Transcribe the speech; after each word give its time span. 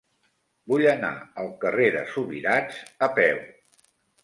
Vull 0.71 0.83
anar 0.93 1.11
al 1.43 1.51
carrer 1.65 1.91
de 1.97 2.03
Subirats 2.15 2.83
a 3.09 3.13
peu. 3.21 3.41